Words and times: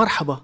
مرحبا. 0.00 0.40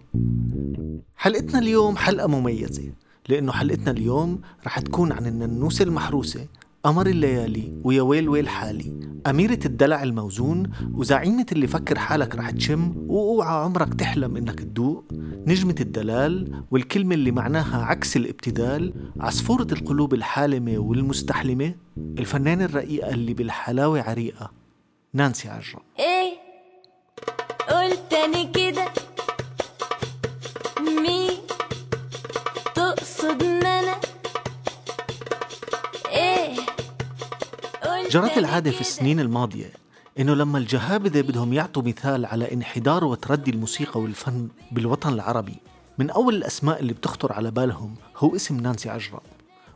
حلقتنا 1.16 1.58
اليوم 1.58 1.96
حلقة 1.96 2.26
مميزة 2.26 2.92
لأنه 3.28 3.52
حلقتنا 3.52 3.90
اليوم 3.90 4.40
رح 4.66 4.78
تكون 4.78 5.12
عن 5.12 5.26
الننوسة 5.26 5.82
المحروسة 5.82 6.46
قمر 6.84 7.06
الليالي 7.06 7.80
ويا 7.84 8.02
ويل 8.02 8.28
ويل 8.28 8.48
حالي 8.48 8.92
أميرة 9.26 9.58
الدلع 9.66 10.02
الموزون 10.02 10.70
وزعيمة 10.94 11.46
اللي 11.52 11.66
فكر 11.66 11.98
حالك 11.98 12.34
رح 12.34 12.50
تشم 12.50 12.94
وأوعى 13.08 13.64
عمرك 13.64 13.94
تحلم 13.94 14.36
إنك 14.36 14.60
تدوق 14.60 15.04
نجمة 15.46 15.76
الدلال 15.80 16.62
والكلمة 16.70 17.14
اللي 17.14 17.30
معناها 17.30 17.84
عكس 17.84 18.16
الابتدال 18.16 18.94
عصفورة 19.20 19.66
القلوب 19.72 20.14
الحالمة 20.14 20.78
والمستحلمة 20.78 21.74
الفنانة 21.98 22.64
الرقيقة 22.64 23.10
اللي 23.10 23.34
بالحلاوة 23.34 24.02
عريقة 24.02 24.50
نانسي 25.14 25.48
عجرم. 25.48 25.80
جرت 38.04 38.38
العادة 38.38 38.70
في. 38.70 38.80
السنين 38.80 39.20
الماضية 39.20 39.72
إنه 40.18 40.34
لما 40.34 40.58
الجهابذة 40.58 41.20
بدهم 41.20 41.52
يعطوا 41.52 41.82
مثال 41.82 42.26
على 42.26 42.52
انحدار 42.52 43.04
وتردي 43.04 43.50
الموسيقى 43.50 44.00
والفن 44.00 44.48
بالوطن 44.72 45.12
العربي 45.12 45.56
من 45.98 46.10
أول 46.10 46.34
الأسماء 46.34 46.80
اللي 46.80 46.92
بتخطر 46.92 47.32
على 47.32 47.50
بالهم 47.50 47.94
هو 48.16 48.36
اسم 48.36 48.60
نانسي 48.60 48.90
عجرم. 48.90 49.20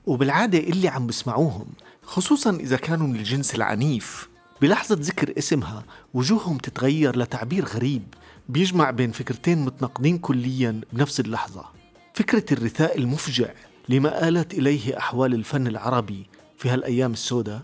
وبالعادة 0.06 0.58
اللي 0.58 0.88
عم 0.88 1.06
بسمعوهم 1.06 1.66
خصوصا 2.02 2.50
إذا 2.50 2.76
كانوا 2.76 3.06
من 3.06 3.16
الجنس 3.16 3.54
العنيف. 3.54 4.28
بلحظة 4.62 4.96
ذكر 5.00 5.38
اسمها 5.38 5.84
وجوههم 6.14 6.58
تتغير 6.58 7.18
لتعبير 7.18 7.64
غريب 7.64 8.02
بيجمع 8.48 8.90
بين 8.90 9.12
فكرتين 9.12 9.64
متناقضين 9.64 10.18
كليا 10.18 10.80
بنفس 10.92 11.20
اللحظة. 11.20 11.64
فكرة 12.14 12.44
الرثاء 12.52 12.98
المفجع 12.98 13.48
لما 13.88 14.28
آلت 14.28 14.54
إليه 14.54 14.98
أحوال 14.98 15.34
الفن 15.34 15.66
العربي 15.66 16.26
في 16.58 16.68
هالأيام 16.68 17.12
السوداء 17.12 17.62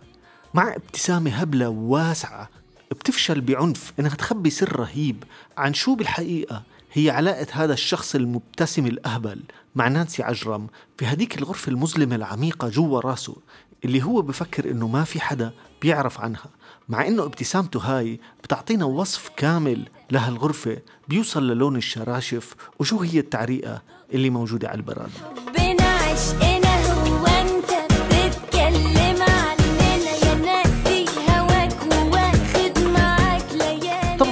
مع 0.57 0.75
ابتسامة 0.75 1.31
هبلة 1.31 1.69
واسعة 1.69 2.51
بتفشل 2.91 3.41
بعنف 3.41 3.93
إنها 4.01 4.15
تخبي 4.15 4.51
سر 4.51 4.81
رهيب. 4.81 5.25
عن 5.57 5.75
شو 5.75 5.95
بالحقيقة 5.95 6.63
هي 6.93 7.11
علاقة 7.11 7.47
هذا 7.53 7.73
الشخص 7.73 8.15
المبتسم 8.15 8.87
الأهبل 8.87 9.41
مع 9.75 9.89
نانسي 9.89 10.23
عجرم 10.23 10.67
في 10.99 11.07
هديك 11.07 11.39
الغرفة 11.39 11.71
المظلمة 11.71 12.15
العميقة 12.17 12.69
جوا 12.69 13.01
راسه 13.01 13.37
اللي 13.85 14.03
هو 14.03 14.23
بفكر 14.23 14.71
إنه 14.71 14.89
ما 14.89 15.05
في 15.05 15.21
حدا 15.21 15.53
بيعرف 15.83 16.21
عنها 16.21 16.51
مع 16.89 17.07
إنه 17.07 17.23
ابتسامته 17.23 17.81
هاي 17.81 18.21
بتعطينا 18.45 18.85
وصف 18.85 19.31
كامل 19.37 19.89
لهالغرفة 20.11 20.79
بيوصل 21.09 21.49
للون 21.49 21.77
الشراشف 21.77 22.55
وشو 22.79 23.01
هي 23.01 23.19
التعريقة 23.19 23.83
اللي 24.15 24.31
موجودة 24.31 24.69
على 24.69 24.77
البرادة. 24.77 25.46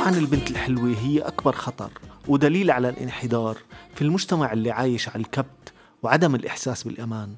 طبعا 0.05 0.19
البنت 0.19 0.50
الحلوة 0.50 0.94
هي 1.02 1.19
أكبر 1.19 1.52
خطر 1.52 1.91
ودليل 2.28 2.70
على 2.70 2.88
الانحدار 2.88 3.56
في 3.94 4.02
المجتمع 4.02 4.52
اللي 4.52 4.70
عايش 4.70 5.08
على 5.08 5.20
الكبت 5.20 5.72
وعدم 6.02 6.34
الإحساس 6.34 6.83
بالأمان. 6.83 7.34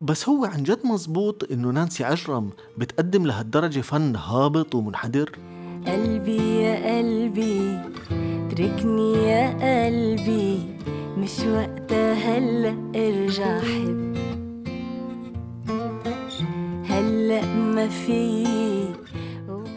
بس 0.00 0.28
هو 0.28 0.44
عن 0.44 0.62
جد 0.62 0.86
مزبوط 0.86 1.52
إنه 1.52 1.70
نانسي 1.70 2.04
عجرم 2.04 2.50
بتقدم 2.78 3.26
لهالدرجة 3.26 3.80
فن 3.80 4.16
هابط 4.16 4.74
ومنحدر. 4.74 5.32
قلبي 5.86 6.62
يا 6.62 6.98
قلبي 6.98 7.80
تركني 8.50 9.12
يا 9.12 9.50
قلبي 9.86 10.58
مش 11.18 11.40
وقتها 11.40 12.12
هلأ 12.12 12.90
ارجع 12.96 13.60
حب. 13.60 14.14
هلأ 16.84 17.46
ما 17.54 17.88
في 17.88 18.44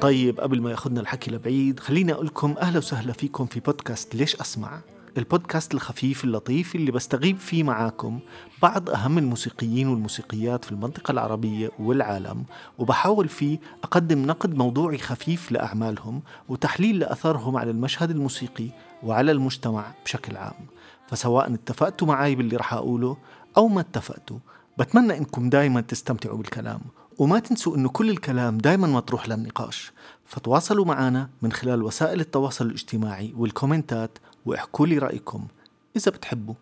طيب 0.02 0.40
قبل 0.40 0.62
ما 0.62 0.72
ياخدنا 0.72 1.02
الحكي 1.02 1.32
لبعيد 1.32 1.80
خليني 1.80 2.14
أقول 2.14 2.26
لكم 2.26 2.56
أهلا 2.62 2.78
وسهلا 2.78 3.14
فيكم 3.14 3.46
في 3.46 3.60
بودكاست 3.60 4.16
ليش 4.16 4.36
أسمع؟ 4.36 4.80
البودكاست 5.18 5.74
الخفيف 5.74 6.24
اللطيف 6.24 6.76
اللي 6.76 6.92
بستغيب 6.92 7.38
فيه 7.38 7.64
معاكم 7.64 8.20
بعض 8.62 8.90
أهم 8.90 9.18
الموسيقيين 9.18 9.88
والموسيقيات 9.88 10.66
في 10.66 10.72
المنطقة 10.72 11.12
العربية 11.12 11.72
والعالم 11.80 12.44
وبحاول 12.78 13.28
فيه 13.28 13.60
أقدم 13.84 14.26
نقد 14.26 14.56
موضوعي 14.56 14.98
خفيف 14.98 15.52
لأعمالهم 15.52 16.22
وتحليل 16.50 17.00
لأثرهم 17.00 17.58
على 17.58 17.72
المشهد 17.72 18.12
الموسيقي 18.12 18.70
وعلى 19.04 19.32
المجتمع 19.32 19.86
بشكل 20.06 20.38
عام. 20.38 20.66
فسواء 21.08 21.54
اتفقتوا 21.54 22.08
معي 22.08 22.36
باللي 22.36 22.56
رح 22.58 22.74
أقوله 22.74 23.18
أو 23.58 23.68
ما 23.68 23.82
اتفقتوا 23.82 24.38
بتمنى 24.78 25.18
إنكم 25.18 25.50
دايما 25.50 25.82
تستمتعوا 25.82 26.38
بالكلام 26.38 26.80
وما 27.18 27.40
تنسوا 27.40 27.76
إنه 27.76 27.90
كل 27.90 28.10
الكلام 28.10 28.58
دايما 28.58 28.88
مطروح 28.88 29.30
للنقاش. 29.30 29.92
فتواصلوا 30.26 30.86
معنا 30.86 31.30
من 31.42 31.52
خلال 31.52 31.84
وسائل 31.84 32.20
التواصل 32.20 32.66
الاجتماعي 32.66 33.34
والكومنتات 33.38 34.18
واحكوا 34.46 34.88
لي 34.88 34.98
رأيكم 34.98 35.48
إذا 35.96 36.12
بتحبوا. 36.12 36.54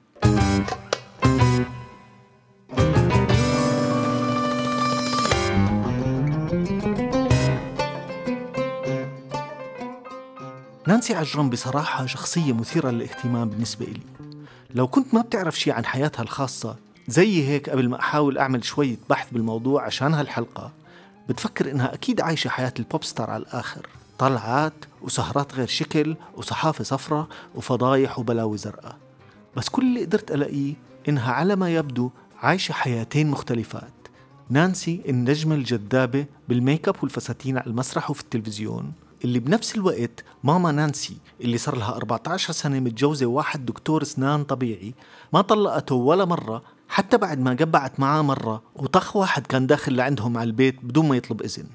نانسي 10.87 11.15
عجرم 11.15 11.49
بصراحة 11.49 12.05
شخصية 12.05 12.53
مثيرة 12.53 12.89
للاهتمام 12.89 13.49
بالنسبة 13.49 13.85
إلي. 13.85 14.01
لو 14.75 14.87
كنت 14.87 15.13
ما 15.13 15.21
بتعرف 15.21 15.59
شي 15.59 15.71
عن 15.71 15.85
حياتها 15.85 16.23
الخاصة 16.23 16.75
زي 17.07 17.47
هيك 17.47 17.69
قبل 17.69 17.89
ما 17.89 17.99
أحاول 17.99 18.37
أعمل 18.37 18.63
شوية 18.63 18.97
بحث 19.09 19.27
بالموضوع 19.31 19.83
عشان 19.85 20.13
هالحلقة 20.13 20.71
بتفكر 21.29 21.71
إنها 21.71 21.93
أكيد 21.93 22.21
عايشة 22.21 22.47
حياة 22.47 22.73
ال 22.79 22.85
pop 22.85 23.03
star 23.03 23.29
على 23.29 23.43
الآخر. 23.43 23.87
طلعات 24.17 24.73
وسهرات 25.01 25.53
غير 25.55 25.67
شكل 25.67 26.15
وصحافة 26.35 26.83
صفرة 26.83 27.27
وفضايح 27.55 28.19
وبلاوي 28.19 28.57
زرقاء. 28.57 28.97
بس 29.57 29.69
كل 29.69 29.81
اللي 29.85 30.05
قدرت 30.05 30.31
ألاقيه 30.31 30.73
إنها 31.09 31.31
على 31.31 31.55
ما 31.55 31.69
يبدو 31.75 32.09
عايشة 32.41 32.71
حياتين 32.73 33.27
مختلفات. 33.31 33.93
نانسي 34.49 35.01
النجمة 35.09 35.55
الجذابة 35.55 36.25
بالميك 36.49 36.87
اب 36.87 36.95
والفساتين 37.01 37.57
على 37.57 37.67
المسرح 37.67 38.11
وفي 38.11 38.21
التلفزيون. 38.21 38.91
اللي 39.23 39.39
بنفس 39.39 39.75
الوقت 39.75 40.23
ماما 40.43 40.71
نانسي 40.71 41.17
اللي 41.41 41.57
صار 41.57 41.75
لها 41.77 41.95
14 41.95 42.53
سنة 42.53 42.79
متجوزة 42.79 43.25
واحد 43.25 43.65
دكتور 43.65 44.01
أسنان 44.01 44.43
طبيعي 44.43 44.93
ما 45.33 45.41
طلقته 45.41 45.95
ولا 45.95 46.25
مرة 46.25 46.61
حتى 46.89 47.17
بعد 47.17 47.39
ما 47.39 47.51
قبعت 47.51 47.99
معاه 47.99 48.21
مرة 48.21 48.63
وطخ 48.75 49.15
واحد 49.15 49.47
كان 49.47 49.67
داخل 49.67 49.95
لعندهم 49.95 50.37
على 50.37 50.47
البيت 50.47 50.79
بدون 50.83 51.09
ما 51.09 51.17
يطلب 51.17 51.41
إذن. 51.41 51.65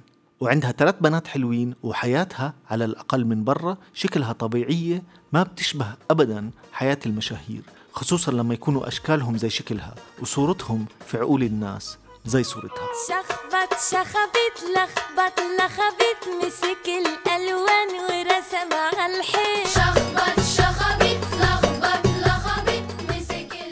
وعندها 0.41 0.73
ثلاث 0.73 0.95
بنات 1.01 1.27
حلوين 1.27 1.75
وحياتها 1.83 2.55
على 2.71 2.85
الأقل 2.85 3.25
من 3.25 3.45
برا 3.45 3.77
شكلها 3.95 4.33
طبيعية 4.33 5.03
ما 5.33 5.43
بتشبه 5.43 5.87
أبدا 6.11 6.51
حياة 6.73 6.99
المشاهير 7.07 7.63
خصوصا 7.93 8.33
لما 8.33 8.55
يكونوا 8.55 8.89
أشكالهم 8.89 9.37
زي 9.39 9.51
شكلها 9.51 9.95
وصورتهم 10.23 10.87
في 11.07 11.19
عقول 11.19 11.43
الناس 11.43 11.99
زي 12.25 12.43
صورتها. 12.43 12.89
شخبط 13.09 13.79
شخبط 13.91 14.57
لخبط 14.77 15.41
لخبط 15.59 16.45
مسك 16.45 16.87
الألوان 16.87 17.91
ورسم 18.09 18.73
على 18.99 19.19
الحيط. 19.19 19.67
شخبط 19.69 20.40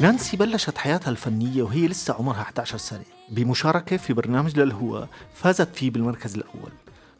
نانسي 0.00 0.36
بلشت 0.36 0.78
حياتها 0.78 1.10
الفنية 1.10 1.62
وهي 1.62 1.88
لسه 1.88 2.14
عمرها 2.14 2.40
11 2.40 2.78
سنة. 2.78 3.04
بمشاركة 3.28 3.96
في 3.96 4.12
برنامج 4.12 4.58
للهوى 4.58 5.08
فازت 5.34 5.76
فيه 5.76 5.90
بالمركز 5.90 6.34
الأول. 6.34 6.72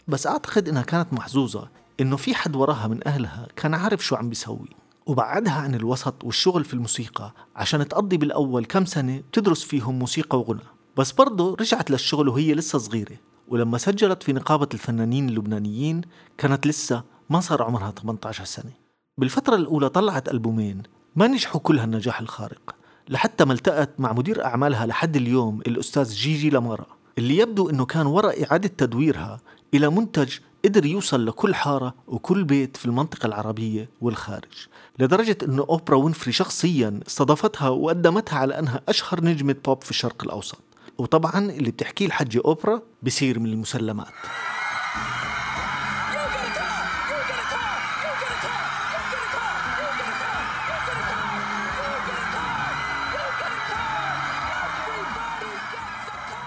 بس 0.09 0.27
أعتقد 0.27 0.69
إنها 0.69 0.83
كانت 0.83 1.13
محظوظة 1.13 1.69
إنه 2.01 2.17
في 2.17 2.35
حد 2.35 2.57
وراها 2.57 2.89
من 2.89 3.09
أهلها 3.09 3.47
كان 3.57 3.75
عارف 3.75 4.05
شو 4.05 4.17
عم 4.17 4.29
بيسوي. 4.29 4.69
وبعدها 5.07 5.53
عن 5.53 5.75
الوسط 5.75 6.25
والشغل 6.25 6.65
في 6.65 6.75
الموسيقى 6.75 7.35
عشان 7.57 7.89
تقضي 7.89 8.17
بالأول 8.17 8.65
كم 8.65 8.85
سنة 8.85 9.19
بتدرس 9.19 9.63
فيهم 9.65 9.99
موسيقى 9.99 10.39
وغنى. 10.39 10.61
بس 10.97 11.13
برضه 11.13 11.57
رجعت 11.61 11.91
للشغل 11.91 12.29
وهي 12.29 12.55
لسه 12.55 12.79
صغيرة. 12.79 13.17
ولما 13.49 13.79
سجلت 13.79 14.23
في 14.23 14.33
نقابة 14.33 14.69
الفنانين 14.75 15.29
اللبنانيين 15.29 16.01
كانت 16.39 16.67
لسه 16.67 17.03
ما 17.31 17.41
صار 17.41 17.63
عمرها 17.63 17.91
18 17.91 18.45
سنة. 18.45 18.73
بالفترة 19.19 19.57
الأولى 19.57 19.89
طلعت 19.89 20.29
ألبومين 20.29 20.83
ما 21.17 21.27
نجحوا 21.27 21.61
كل 21.61 21.79
هالنجاح 21.79 22.21
الخارق 22.21 22.75
لحتى 23.09 23.45
ما 23.45 23.53
التقت 23.53 23.91
مع 24.01 24.13
مدير 24.13 24.45
أعمالها 24.45 24.87
لحد 24.87 25.17
اليوم 25.17 25.61
الأستاذ 25.61 26.13
جيجي 26.15 26.51
لمارا 26.51 26.87
اللي 27.19 27.37
يبدو 27.37 27.71
أنه 27.71 27.87
كان 27.87 28.07
وراء 28.07 28.45
إعادة 28.45 28.69
تدويرها 28.69 29.41
إلى 29.75 29.91
منتج 29.91 30.39
قدر 30.65 30.87
يوصل 30.87 31.27
لكل 31.27 31.55
حارة 31.55 31.95
وكل 32.07 32.45
بيت 32.45 32.77
في 32.77 32.87
المنطقة 32.87 33.27
العربية 33.27 33.89
والخارج 34.01 34.67
لدرجة 34.99 35.39
أنه 35.43 35.67
أوبرا 35.69 35.97
وينفري 35.97 36.33
شخصيا 36.33 37.01
استضافتها 37.07 37.69
وقدمتها 37.69 38.39
على 38.39 38.59
أنها 38.59 38.81
أشهر 38.89 39.25
نجمة 39.25 39.57
بوب 39.65 39.83
في 39.83 39.91
الشرق 39.91 40.25
الأوسط. 40.25 40.59
وطبعا 40.99 41.51
اللي 41.51 41.71
بتحكيه 41.71 42.07
الحجة 42.07 42.43
أوبرا 42.45 42.83
بصير 43.03 43.39
من 43.39 43.47
المسلمات. 43.47 44.09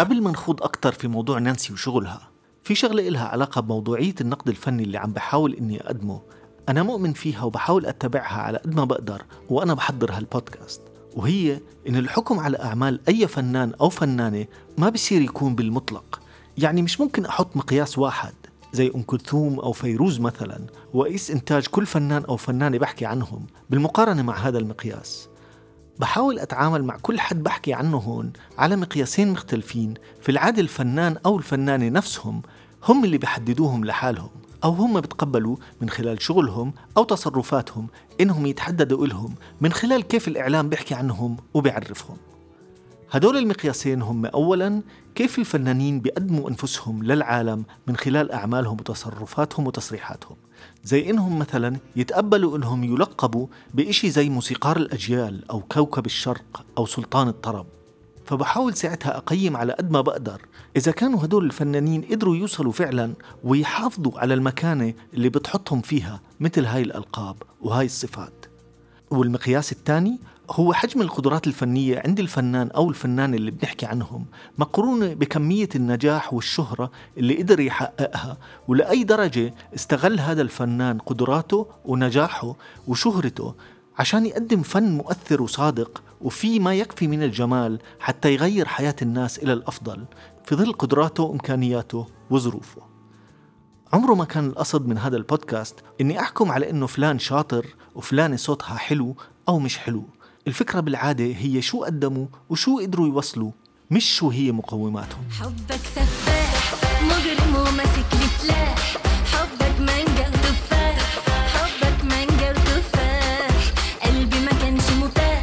قبل 0.02 0.22
ما 0.22 0.32
نخوض 0.32 0.64
أكتر 0.64 0.92
في 0.92 1.08
موضوع 1.08 1.40
نانسي 1.40 1.74
وشغلها 1.74 2.30
في 2.64 2.76
شغلة 2.76 3.08
إلها 3.08 3.28
علاقة 3.28 3.62
بموضوعية 3.62 4.16
النقد 4.22 4.50
الفني 4.50 4.84
اللي 4.84 4.98
عم 4.98 5.14
بحاول 5.14 5.54
إني 5.54 5.82
أقدمه. 5.82 6.22
أنا 6.70 6.84
مؤمن 6.84 7.14
فيها 7.14 7.44
وبحاول 7.44 7.86
أتبعها 7.86 8.42
على 8.42 8.58
قد 8.58 8.76
ما 8.76 8.84
بقدر 8.84 9.22
وأنا 9.50 9.74
بحضر 9.74 10.12
هالبودكاست. 10.12 10.82
وهي 11.16 11.60
إن 11.88 11.96
الحكم 11.96 12.40
على 12.40 12.60
أعمال 12.60 13.00
أي 13.08 13.28
فنان 13.28 13.74
أو 13.82 13.90
فنانة 13.90 14.46
ما 14.78 14.90
بصير 14.90 15.22
يكون 15.22 15.56
بالمطلق. 15.56 16.22
يعني 16.58 16.82
مش 16.82 17.02
ممكن 17.02 17.26
أحط 17.26 17.56
مقياس 17.58 17.98
واحد 17.98 18.34
زي 18.74 18.92
أم 18.96 19.02
كلثوم 19.02 19.60
أو 19.60 19.72
فيروز 19.72 20.20
مثلا 20.20 20.60
وأقيس 20.94 21.32
إنتاج 21.32 21.68
كل 21.68 21.86
فنان 21.86 22.24
أو 22.26 22.38
فنانة 22.38 22.78
بحكي 22.78 23.06
عنهم 23.06 23.48
بالمقارنة 23.70 24.22
مع 24.22 24.38
هذا 24.38 24.58
المقياس. 24.58 25.30
بحاول 26.02 26.40
أتعامل 26.40 26.84
مع 26.84 26.98
كل 27.02 27.20
حد 27.20 27.44
بحكي 27.44 27.74
عنه 27.74 27.98
هون 27.98 28.34
على 28.58 28.76
مقياسين 28.76 29.32
مختلفين 29.32 29.94
في 30.22 30.30
العادة 30.30 30.62
الفنان 30.62 31.18
أو 31.26 31.38
الفنانة 31.38 31.90
نفسهم 31.90 32.42
هم 32.84 33.04
اللي 33.04 33.18
بيحددوهم 33.18 33.86
لحالهم 33.86 34.30
أو 34.64 34.72
هم 34.72 35.02
بتقبلوا 35.02 35.56
من 35.82 35.90
خلال 35.90 36.22
شغلهم 36.22 36.74
أو 36.98 37.04
تصرفاتهم 37.04 37.88
إنهم 38.22 38.46
يتحددوا 38.46 39.06
إلهم 39.06 39.36
من 39.62 39.74
خلال 39.74 40.02
كيف 40.02 40.28
الإعلام 40.28 40.70
بيحكي 40.70 40.94
عنهم 40.96 41.38
وبيعرفهم. 41.54 42.18
هدول 43.12 43.38
المقياسين 43.38 44.02
هم 44.02 44.26
أولا 44.26 44.82
كيف 45.16 45.40
الفنانين 45.40 46.00
بيقدموا 46.00 46.50
أنفسهم 46.50 47.04
للعالم 47.04 47.64
من 47.88 47.98
خلال 47.98 48.32
أعمالهم 48.32 48.78
وتصرفاتهم 48.80 49.68
وتصريحاتهم. 49.68 50.36
زي 50.84 51.10
إنهم 51.10 51.40
مثلا 51.40 51.78
يتقبلوا 51.96 52.58
إنهم 52.58 52.84
يلقبوا 52.84 53.48
بإشي 53.74 54.10
زي 54.10 54.30
موسيقار 54.30 54.78
الأجيال 54.78 55.50
أو 55.52 55.60
كوكب 55.60 56.06
الشرق 56.06 56.66
أو 56.78 56.86
سلطان 56.86 57.28
الطرب. 57.28 57.66
فبحاول 58.26 58.74
ساعتها 58.74 59.18
أقيم 59.18 59.58
على 59.58 59.74
قد 59.74 59.92
ما 59.92 60.02
بقدر 60.02 60.42
إذا 60.76 60.92
كانوا 60.92 61.26
هدول 61.26 61.46
الفنانين 61.46 62.02
قدروا 62.02 62.36
يوصلوا 62.36 62.72
فعلا 62.72 63.14
ويحافظوا 63.44 64.20
على 64.20 64.34
المكانة 64.34 64.94
اللي 65.14 65.30
بتحطهم 65.30 65.82
فيها 65.82 66.22
مثل 66.40 66.66
هاي 66.66 66.82
الألقاب 66.82 67.36
وهاي 67.62 67.86
الصفات. 67.86 68.46
والمقياس 69.12 69.72
الثاني 69.72 70.20
هو 70.52 70.74
حجم 70.74 71.02
القدرات 71.02 71.48
الفنية 71.48 72.02
عند 72.06 72.20
الفنان 72.20 72.72
أو 72.72 72.90
الفنانة 72.90 73.38
اللي 73.38 73.52
بنحكي 73.52 73.86
عنهم 73.86 74.26
مقرونة 74.58 75.14
بكمية 75.14 75.70
النجاح 75.76 76.34
والشهرة 76.34 76.92
اللي 77.18 77.38
قدر 77.38 77.60
يحققها 77.60 78.38
ولأي 78.68 79.04
درجة 79.04 79.54
استغل 79.76 80.20
هذا 80.20 80.42
الفنان 80.42 80.98
قدراته 80.98 81.68
ونجاحه 81.86 82.56
وشهرته 82.88 83.56
عشان 84.00 84.26
يقدم 84.26 84.62
فن 84.62 84.98
مؤثر 84.98 85.42
وصادق 85.42 86.04
وفي 86.22 86.60
ما 86.60 86.76
يكفي 86.76 87.08
من 87.08 87.24
الجمال 87.24 87.80
حتى 88.00 88.34
يغير 88.34 88.68
حياة 88.68 88.96
الناس 89.02 89.40
إلى 89.40 89.54
الأفضل 89.54 90.06
في 90.46 90.56
ظل 90.56 90.74
قدراته 90.74 91.24
وإمكانياته 91.24 92.08
وظروفه. 92.30 92.82
عمره 93.94 94.14
ما 94.14 94.26
كان 94.26 94.48
القصد 94.48 94.88
من 94.88 94.98
هذا 94.98 95.18
البودكاست. 95.18 95.76
إني 96.02 96.20
أحكم 96.20 96.52
على 96.52 96.70
إنه 96.70 96.88
فلان 96.88 97.20
شاطر 97.20 97.66
وفلانة 97.96 98.36
صوتها 98.36 98.76
حلو 98.76 99.16
أو 99.50 99.60
مش 99.60 99.78
حلو. 99.78 100.06
الفكرة 100.48 100.80
بالعادة 100.80 101.26
هي 101.26 101.62
شو 101.62 101.84
قدموا 101.84 102.26
وشو 102.50 102.80
قدروا 102.80 103.08
يوصلوا 103.08 103.52
مش 103.92 104.16
شو 104.18 104.30
هي 104.30 104.52
مقوماتهم. 104.52 105.24
حبك 105.40 105.82
سفاح 105.96 106.74
مجرم 107.04 107.56
وماسك 107.56 108.14
لي 108.14 108.28
سلاح 108.42 108.98
حبك 109.34 109.80
مانجا 109.80 110.28
وتفاح 110.28 111.00
حبك 111.56 112.04
مانجا 112.06 112.50
وتفاح 112.52 113.74
قلبي 114.04 114.40
ما 114.40 114.52
كانش 114.52 114.90
متاح 114.92 115.42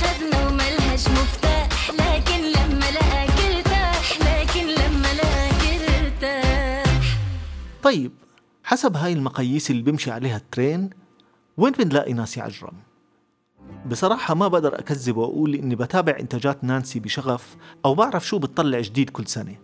خزنة 0.00 0.46
وملهاش 0.48 1.08
مفتاح. 1.08 1.90
لكن 1.90 2.40
لما 2.42 2.90
لقاك 2.90 3.30
ارتاح 3.40 4.18
لكن 4.20 4.66
لما 4.66 5.08
لقاك 5.14 5.90
ارتاح 6.04 7.18
طيب 7.82 8.12
حسب 8.64 8.96
هاي 8.96 9.12
المقاييس 9.12 9.70
اللي 9.70 9.82
بيمشي 9.82 10.10
عليها 10.10 10.36
الترين 10.36 10.90
وين 11.56 11.72
بنلاقي 11.72 12.12
ناسي 12.12 12.40
عجرم؟ 12.40 12.72
بصراحة 13.86 14.34
ما 14.34 14.48
بقدر 14.48 14.78
أكذب 14.78 15.16
وأقول 15.16 15.54
إني 15.54 15.76
بتابع 15.76 16.16
إنتاجات 16.20 16.64
نانسي 16.64 17.00
بشغف 17.00 17.56
أو 17.84 17.94
بعرف 17.94 18.26
شو 18.26 18.38
بتطلع 18.38 18.80
جديد 18.80 19.10
كل 19.10 19.26
سنة. 19.26 19.56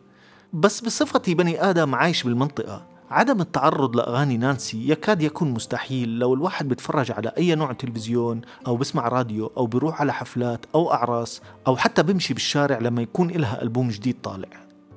بس 0.52 0.80
بصفتي 0.80 1.34
بني 1.34 1.70
آدم 1.70 1.94
عايش 1.94 2.22
بالمنطقة. 2.22 2.86
عدم 3.10 3.40
التعرض 3.40 3.96
لأغاني 3.96 4.36
نانسي 4.36 4.88
يكاد 4.90 5.22
يكون 5.22 5.50
مستحيل 5.50 6.18
لو 6.18 6.34
الواحد 6.34 6.68
بيتفرج 6.68 7.12
على 7.12 7.32
أي 7.38 7.54
نوع 7.54 7.72
تلفزيون 7.72 8.40
أو 8.66 8.76
بسمع 8.76 9.08
راديو 9.08 9.52
أو 9.56 9.66
بيروح 9.66 10.00
على 10.00 10.12
حفلات 10.12 10.66
أو 10.74 10.92
أعراس 10.92 11.40
أو 11.66 11.76
حتى 11.76 12.02
بمشي 12.02 12.34
بالشارع 12.34 12.78
لما 12.78 13.02
يكون 13.02 13.30
إلها 13.30 13.62
ألبوم 13.62 13.88
جديد 13.88 14.16
طالع. 14.22 14.48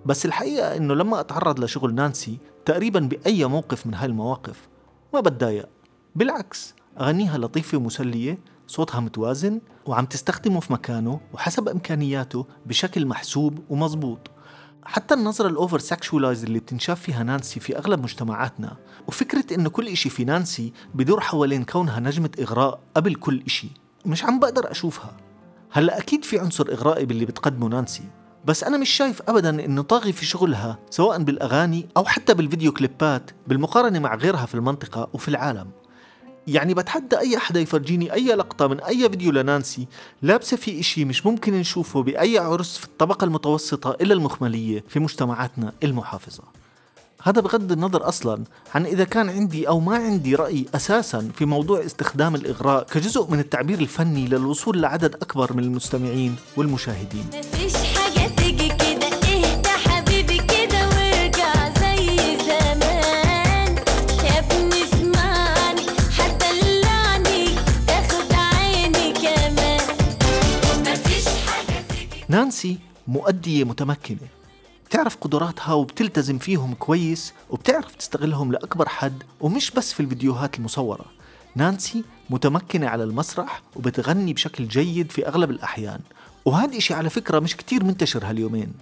بس 0.05 0.25
الحقيقة 0.25 0.77
إنه 0.77 0.93
لما 0.93 1.19
أتعرض 1.19 1.59
لشغل 1.59 1.95
نانسي 1.95 2.37
تقريبا 2.65 2.99
بأي 2.99 3.45
موقف 3.45 3.87
من 3.87 3.93
هاي 3.93 4.05
المواقف 4.05 4.67
ما 5.13 5.19
بتضايق. 5.19 5.69
بالعكس 6.15 6.75
أغانيها 6.99 7.37
لطيفة 7.37 7.77
ومسلية 7.77 8.37
صوتها 8.67 8.99
متوازن 8.99 9.61
وعم 9.85 10.05
تستخدمه 10.05 10.59
في 10.59 10.73
مكانه 10.73 11.19
وحسب 11.33 11.69
إمكانياته 11.69 12.45
بشكل 12.65 13.05
محسوب 13.05 13.59
ومزبوط 13.69 14.31
حتى 14.85 15.13
النظرة 15.13 15.47
ال 15.47 15.54
over 15.54 15.79
sexualized 15.79 16.43
اللي 16.43 16.59
بتنشاف 16.59 17.01
فيها 17.01 17.23
نانسي 17.23 17.59
في 17.59 17.77
أغلب 17.77 18.03
مجتمعاتنا 18.03 18.77
وفكرة 19.07 19.53
إنه 19.55 19.69
كل 19.69 19.87
إشي 19.87 20.09
في 20.09 20.23
نانسي 20.23 20.73
بدور 20.93 21.19
حوالين 21.21 21.63
كونها 21.63 21.99
نجمة 21.99 22.29
إغراء 22.39 22.79
قبل 22.95 23.15
كل 23.15 23.43
إشي. 23.47 23.67
مش 24.05 24.23
عم 24.23 24.39
بقدر 24.39 24.71
أشوفها. 24.71 25.17
هلأ 25.71 25.97
أكيد 25.99 26.25
في 26.25 26.39
عنصر 26.39 26.67
إغرائي 26.71 27.05
باللي 27.05 27.25
بتقدمه 27.25 27.67
نانسي. 27.67 28.03
بس 28.45 28.63
أنا 28.63 28.77
مش 28.77 28.89
شايف 28.89 29.21
أبدا 29.27 29.65
إنه 29.65 29.81
طاغي 29.81 30.11
في 30.11 30.25
شغلها 30.25 30.79
سواء 30.89 31.23
بالأغاني 31.23 31.87
أو 31.97 32.05
حتى 32.05 32.33
بالفيديو 32.33 32.71
كليبات 32.71 33.31
بالمقارنة 33.47 33.99
مع 33.99 34.15
غيرها 34.15 34.45
في 34.45 34.55
المنطقة 34.55 35.09
وفي 35.13 35.27
العالم. 35.27 35.71
يعني 36.47 36.73
بتحدى 36.73 37.17
أي 37.17 37.37
حدا 37.37 37.59
يفرجيني 37.59 38.13
أي 38.13 38.27
لقطة 38.27 38.67
من 38.67 38.79
أي 38.79 39.09
فيديو 39.09 39.31
لنانسي 39.31 39.87
لابسة 40.21 40.57
في 40.57 40.79
إشي 40.79 41.05
مش 41.05 41.25
ممكن 41.25 41.53
نشوفه 41.53 42.03
بأي 42.03 42.37
عرس 42.37 42.77
في 42.77 42.85
الطبقة 42.85 43.25
المتوسطة 43.25 43.97
إلى 44.01 44.13
المخملية 44.13 44.83
في 44.87 44.99
مجتمعاتنا 44.99 45.73
المحافظة. 45.83 46.43
هذا 47.23 47.41
بغض 47.41 47.71
النظر 47.71 48.07
أصلا 48.07 48.43
عن 48.75 48.85
إذا 48.85 49.03
كان 49.03 49.29
عندي 49.29 49.67
أو 49.67 49.79
ما 49.79 49.95
عندي 49.95 50.35
رأي 50.35 50.65
أساسا 50.75 51.31
في 51.35 51.45
موضوع 51.45 51.85
استخدام 51.85 52.35
الإغراء 52.35 52.83
كجزء 52.83 53.31
من 53.31 53.39
التعبير 53.39 53.79
الفني 53.79 54.27
للوصول 54.27 54.81
لعدد 54.81 55.15
أكبر 55.15 55.53
من 55.53 55.63
المستمعين 55.63 56.35
والمشاهدين. 56.57 57.25
نانسي 72.55 72.77
مؤدية 73.07 73.63
متمكنة. 73.63 74.27
بتعرف 74.85 75.15
قدراتها 75.15 75.73
وبتلتزم 75.73 76.37
فيهم 76.37 76.73
كويس 76.73 77.33
وبتعرف 77.49 77.95
تستغلهم 77.95 78.51
لأكبر 78.51 78.89
حد 78.89 79.23
ومش 79.41 79.71
بس 79.71 79.93
في 79.93 79.99
الفيديوهات 79.99 80.59
المصورة. 80.59 81.05
نانسي 81.55 82.03
متمكنة 82.29 82.87
على 82.87 83.03
المسرح 83.03 83.61
وبتغني 83.75 84.33
بشكل 84.33 84.67
جيد 84.67 85.11
في 85.11 85.27
أغلب 85.27 85.51
الأحيان. 85.51 85.99
وهذا 86.45 86.77
إشي 86.77 86.93
على 86.93 87.09
فكرة 87.09 87.39
مش 87.39 87.55
كتير 87.55 87.83
منتشر 87.83 88.25
هاليومين. 88.25 88.73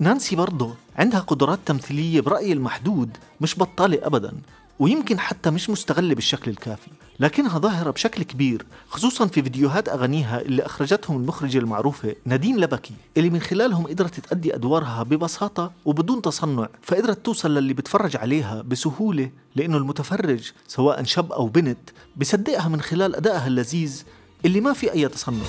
نانسي 0.00 0.36
برضه 0.36 0.74
عندها 0.96 1.20
قدرات 1.20 1.58
تمثيلية 1.66 2.20
برأيي 2.20 2.52
المحدود 2.52 3.16
مش 3.40 3.58
بطالة 3.58 3.98
أبدا 4.02 4.32
ويمكن 4.78 5.18
حتى 5.18 5.50
مش 5.50 5.70
مستغلة 5.70 6.14
بالشكل 6.14 6.50
الكافي. 6.50 6.90
لكنها 7.20 7.58
ظاهرة 7.58 7.90
بشكل 7.90 8.22
كبير 8.22 8.66
خصوصا 8.88 9.26
في 9.26 9.42
فيديوهات 9.42 9.88
أغانيها 9.88 10.40
اللي 10.40 10.66
أخرجتهم 10.66 11.16
المخرجة 11.16 11.58
المعروفة 11.58 12.14
نادين 12.24 12.56
لبكي 12.56 12.94
اللي 13.16 13.30
من 13.30 13.40
خلالهم 13.40 13.86
قدرت 13.86 14.20
تأدي 14.20 14.54
أدوارها 14.54 15.02
ببساطة 15.02 15.72
وبدون 15.84 16.22
تصنع 16.22 16.68
فقدرت 16.82 17.26
توصل 17.26 17.54
للي 17.54 17.74
بتفرج 17.74 18.16
عليها 18.16 18.62
بسهولة 18.62 19.30
لأنه 19.56 19.76
المتفرج 19.76 20.52
سواء 20.68 21.04
شاب 21.04 21.32
أو 21.32 21.46
بنت 21.46 21.78
بصدقها 22.16 22.68
من 22.68 22.80
خلال 22.80 23.16
أدائها 23.16 23.46
اللذيذ 23.46 24.04
اللي 24.44 24.60
ما 24.60 24.72
في 24.72 24.92
أي 24.92 25.08
تصنع. 25.08 25.44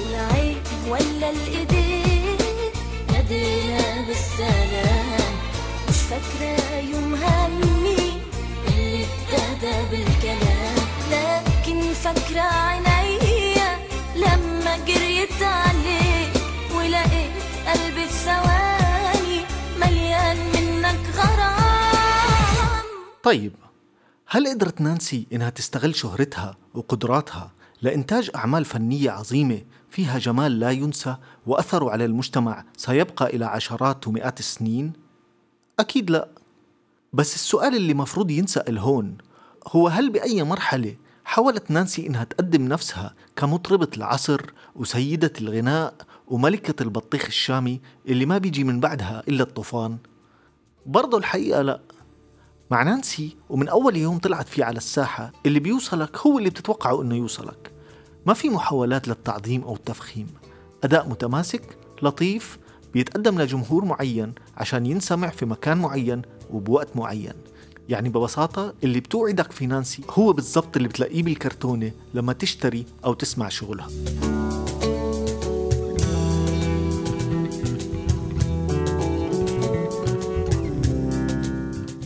ولا 0.89 1.31
مش 5.89 5.95
فاكرة 6.09 6.75
يومها 6.79 7.47
مين 7.47 8.21
اللي 8.67 9.03
ابتدى 9.03 9.75
بالكلام. 9.91 10.46
فاكرة 12.03 12.41
عينيا 12.41 13.77
لما 14.15 14.77
جريت 14.85 15.41
عليك 15.41 16.31
ولقيت 16.75 17.31
قلبي 17.67 18.05
في 18.05 18.13
ثواني 18.13 19.41
مليان 19.81 20.37
منك 20.37 20.99
غرام 21.15 22.83
طيب 23.23 23.53
هل 24.27 24.47
قدرت 24.47 24.81
نانسي 24.81 25.27
إنها 25.33 25.49
تستغل 25.49 25.95
شهرتها 25.95 26.57
وقدراتها 26.73 27.51
لإنتاج 27.81 28.31
أعمال 28.35 28.65
فنية 28.65 29.11
عظيمة 29.11 29.61
فيها 29.89 30.19
جمال 30.19 30.59
لا 30.59 30.71
ينسى 30.71 31.15
وأثره 31.45 31.91
على 31.91 32.05
المجتمع 32.05 32.63
سيبقى 32.77 33.25
إلى 33.35 33.45
عشرات 33.45 34.07
ومئات 34.07 34.39
السنين؟ 34.39 34.93
أكيد 35.79 36.09
لا 36.09 36.29
بس 37.13 37.35
السؤال 37.35 37.75
اللي 37.75 37.93
مفروض 37.93 38.31
ينسأل 38.31 38.77
هون 38.77 39.17
هو 39.67 39.87
هل 39.87 40.09
بأي 40.09 40.43
مرحلة 40.43 40.95
حاولت 41.27 41.71
نانسي 41.71 42.07
إنها 42.07 42.23
تقدم 42.23 42.67
نفسها 42.67 43.13
كمطربة 43.35 43.87
العصر 43.97 44.41
وسيدة 44.75 45.33
الغناء 45.41 45.93
وملكة 46.27 46.83
البطيخ 46.83 47.25
الشامي 47.25 47.81
اللي 48.07 48.25
ما 48.25 48.37
بيجي 48.37 48.63
من 48.63 48.79
بعدها 48.79 49.23
إلا 49.27 49.43
الطوفان؟ 49.43 49.97
برضو 50.85 51.17
الحقيقة 51.17 51.61
لا. 51.61 51.79
مع 52.71 52.83
نانسي 52.83 53.37
ومن 53.49 53.69
أول 53.69 53.95
يوم 53.97 54.17
طلعت 54.17 54.47
فيه 54.47 54.65
على 54.65 54.77
الساحة 54.77 55.31
اللي 55.45 55.59
بيوصلك 55.59 56.17
هو 56.17 56.37
اللي 56.37 56.49
بتتوقعه 56.49 57.01
إنه 57.01 57.15
يوصلك. 57.15 57.71
ما 58.25 58.33
في 58.33 58.49
محاولات 58.49 59.07
للتعظيم 59.07 59.63
أو 59.63 59.75
التفخيم. 59.75 60.27
أداء 60.83 61.09
متماسك 61.09 61.77
لطيف 62.01 62.57
بيتقدم 62.93 63.41
لجمهور 63.41 63.85
معين 63.85 64.33
عشان 64.57 64.85
ينسمع 64.85 65.29
في 65.29 65.45
مكان 65.45 65.77
معين 65.77 66.21
وبوقت 66.49 66.95
معين. 66.95 67.33
يعني 67.89 68.09
ببساطة 68.09 68.73
اللي 68.83 68.99
بتوعدك 68.99 69.51
في 69.51 69.65
نانسي 69.65 70.03
هو 70.09 70.33
بالضبط 70.33 70.77
اللي 70.77 70.87
بتلاقيه 70.87 71.23
بالكرتونة 71.23 71.91
لما 72.13 72.33
تشتري 72.33 72.85
أو 73.05 73.13
تسمع 73.13 73.49
شغلها. 73.49 73.87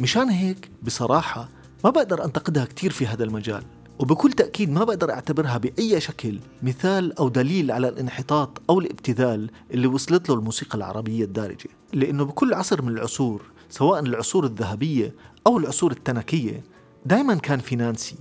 مشان 0.02 0.30
هيك 0.30 0.70
بصراحة 0.84 1.50
ما 1.84 1.90
بقدر 1.90 2.26
أنتقدها 2.26 2.66
كتير 2.66 2.92
في 2.92 3.08
هذا 3.08 3.24
المجال 3.24 3.64
وبكل 4.00 4.32
تأكيد 4.32 4.70
ما 4.70 4.84
بقدر 4.84 5.12
أعتبرها 5.12 5.58
بأي 5.58 6.02
شكل 6.02 6.40
مثال 6.64 7.18
أو 7.18 7.30
دليل 7.30 7.72
على 7.72 7.90
الانحطاط 7.90 8.62
أو 8.70 8.80
الابتذال 8.80 9.50
اللي 9.72 9.88
وصلت 9.88 10.30
له 10.30 10.36
الموسيقى 10.36 10.78
العربية 10.78 11.24
الدارجة 11.24 11.70
لأنه 11.94 12.26
بكل 12.26 12.54
عصر 12.54 12.82
من 12.82 12.90
العصور 12.90 13.42
سواء 13.72 14.00
العصور 14.00 14.46
الذهبية 14.46 15.16
أو 15.48 15.58
العصور 15.58 15.92
التنكية 15.92 16.64
دايما 17.06 17.36
كان 17.36 17.60
في 17.60 17.76
نانسي 17.76 18.16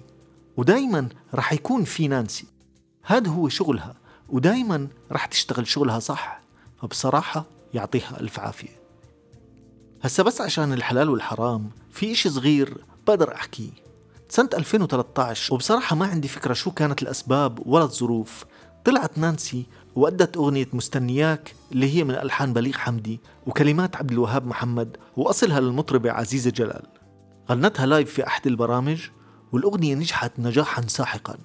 ودايما 0.56 1.08
رح 1.34 1.52
يكون 1.52 1.84
في 1.84 2.08
نانسي. 2.08 2.46
هذا 3.02 3.30
هو 3.30 3.48
شغلها 3.48 3.94
ودايما 4.28 4.88
رح 5.12 5.26
تشتغل 5.26 5.66
شغلها 5.66 5.98
صح. 5.98 6.40
فبصراحة 6.82 7.44
يعطيها 7.74 8.20
ألف 8.20 8.40
عافية. 8.40 8.80
هسا 10.02 10.22
بس 10.22 10.40
عشان 10.40 10.72
الحلال 10.72 11.10
والحرام 11.10 11.70
في 11.92 12.12
إشي 12.12 12.30
صغير 12.30 12.84
بقدر 13.06 13.34
أحكيه. 13.34 13.70
سنة 14.28 14.48
2013 14.54 15.54
وبصراحة 15.54 15.96
ما 15.96 16.06
عندي 16.06 16.28
فكرة 16.28 16.52
شو 16.52 16.70
كانت 16.70 17.02
الأسباب 17.02 17.66
ولا 17.66 17.84
الظروف 17.84 18.44
طلعت 18.84 19.18
نانسي 19.18 19.66
وأدت 19.96 20.36
أغنية 20.36 20.68
مستنياك 20.72 21.54
اللي 21.72 21.96
هي 21.96 22.04
من 22.04 22.14
ألحان 22.14 22.52
بليغ 22.52 22.72
حمدي 22.72 23.20
وكلمات 23.46 23.96
عبد 23.96 24.12
الوهاب 24.12 24.46
محمد 24.46 24.96
وأصلها 25.16 25.60
للمطربة 25.60 26.12
عزيزة 26.12 26.50
جلال. 26.50 26.86
غنتها 27.50 27.86
لايف 27.86 28.12
في 28.12 28.26
أحد 28.26 28.46
البرامج 28.46 29.00
والأغنية 29.52 29.94
نجحت 29.94 30.32
نجاحا 30.38 30.82
ساحقا 30.86 31.36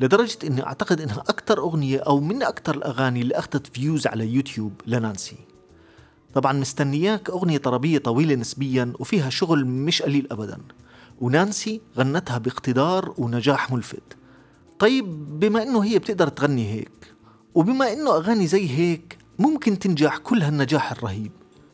لدرجة 0.00 0.38
أني 0.44 0.66
أعتقد 0.66 1.00
أنها 1.00 1.20
أكثر 1.20 1.58
أغنية 1.58 1.98
أو 1.98 2.20
من 2.20 2.42
أكثر 2.42 2.74
الأغاني 2.74 3.20
اللي 3.20 3.34
أخذت 3.34 3.66
views 3.66 4.06
على 4.06 4.28
يوتيوب 4.28 4.72
لنانسي. 4.86 5.36
طبعا 6.34 6.52
مستنياك 6.52 7.30
أغنية 7.30 7.58
طربية 7.58 7.98
طويلة 7.98 8.34
نسبيا 8.34 8.92
وفيها 8.98 9.30
شغل 9.30 9.66
مش 9.66 10.02
قليل 10.02 10.26
أبدا 10.30 10.58
ونانسي 11.20 11.80
غنتها 11.98 12.38
باقتدار 12.38 13.14
ونجاح 13.18 13.72
ملفت. 13.72 14.16
طيب 14.78 15.04
بما 15.40 15.62
إنه 15.62 15.84
هي 15.84 15.98
بتقدر 15.98 16.28
تغني 16.28 16.72
هيك 16.72 17.13
وبما 17.54 17.92
إنه 17.92 18.16
أغاني 18.16 18.46
زي 18.46 18.70
هيك 18.70 19.18
ممكن 19.38 19.78
تنجح 19.78 20.18
كل 20.18 20.42
هالنجاح 20.42 20.92
الرهيب. 20.92 21.32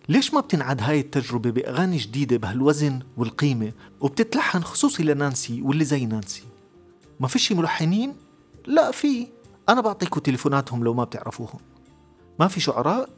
ليش 0.09 0.35
ما 0.35 0.41
بتنعاد 0.41 0.83
هاي 0.83 1.01
التجربة 1.01 1.51
بأغاني 1.51 1.97
جديدة 1.97 2.37
بهالوزن 2.37 3.01
والقيمة؟ 3.17 3.73
وبتتلحن 4.01 4.63
خصوصي 4.63 5.03
لنانسي 5.03 5.63
واللي 5.63 5.85
زي 5.85 6.07
نانسي. 6.07 6.43
ما 7.21 7.29
فيش 7.29 7.53
ملحنين؟ 7.53 8.15
لا 8.67 8.91
في. 8.91 9.27
أنا 9.69 9.81
بعطيكم 9.81 10.21
تليفوناتهم 10.21 10.85
لو 10.85 10.95
ما 10.95 11.05
بتعرفوهم. 11.05 11.61
ما 12.41 12.49
في 12.49 12.61
شعراء؟ 12.61 13.09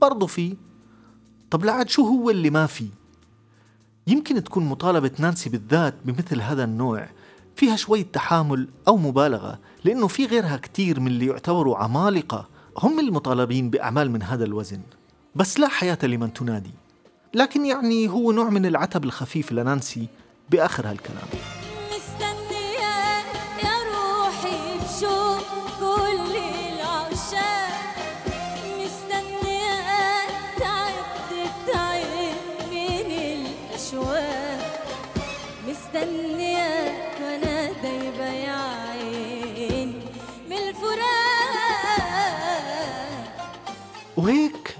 برضو 0.00 0.26
في. 0.26 0.56
طب 1.50 1.64
لعد 1.64 1.88
شو 1.88 2.02
هو 2.02 2.30
اللي 2.30 2.50
ما 2.50 2.66
في؟ 2.66 2.88
يمكن 4.06 4.44
تكون 4.44 4.64
مطالبة 4.64 5.10
نانسي 5.18 5.50
بالذات 5.50 5.94
بمثل 6.04 6.40
هذا 6.40 6.64
النوع. 6.64 7.08
فيها 7.56 7.76
شوية 7.76 8.06
تحامل 8.12 8.68
أو 8.88 8.96
مبالغة 8.96 9.58
لأنه 9.84 10.06
في 10.06 10.26
غيرها 10.26 10.56
كتير 10.56 11.00
من 11.00 11.06
اللي 11.06 11.26
يعتبروا 11.26 11.76
عمالقة 11.76 12.48
هم 12.78 13.00
المطالبين 13.00 13.70
بأعمال 13.70 14.10
من 14.10 14.22
هذا 14.22 14.44
الوزن. 14.44 14.80
بس 15.34 15.60
لا 15.60 15.68
حياة 15.68 15.98
لمن 16.02 16.32
تنادي. 16.32 16.74
لكن 17.34 17.66
يعني 17.66 18.08
هو 18.08 18.32
نوع 18.32 18.50
من 18.50 18.66
العتب 18.66 19.04
الخفيف 19.04 19.52
لنانسي 19.52 20.08
بآخر 20.50 20.90
هالكلام. 20.90 21.53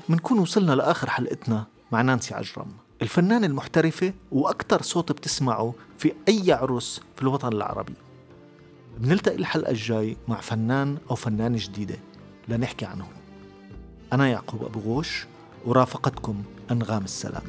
منكون 0.08 0.38
وصلنا 0.38 0.72
لآخر 0.72 1.10
حلقتنا 1.10 1.66
مع 1.92 2.02
نانسي 2.02 2.34
عجرم. 2.34 2.66
الفنانة 3.02 3.46
المحترفة 3.46 4.12
وأكثر 4.32 4.82
صوت 4.82 5.12
بتسمعه 5.12 5.74
في 5.98 6.12
أي 6.28 6.52
عرس 6.52 7.00
في 7.16 7.22
الوطن 7.22 7.52
العربي. 7.52 7.94
بنلتقي 8.98 9.36
الحلقة 9.36 9.70
الجاي 9.70 10.16
مع 10.28 10.40
فنان 10.40 10.98
أو 11.10 11.14
فنانة 11.16 11.58
جديدة 11.60 11.96
لنحكي 12.48 12.84
عنهم. 12.84 13.12
أنا 14.12 14.28
يعقوب 14.28 14.64
أبو 14.64 14.80
غوش 14.80 15.26
ورافقتكم 15.64 16.42
أنغام 16.70 17.04
السلام. 17.04 17.42